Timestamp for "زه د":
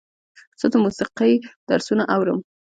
0.59-0.75